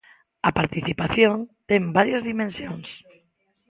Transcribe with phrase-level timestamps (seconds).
[0.47, 1.37] A participación
[1.69, 2.87] ten varias dimensións.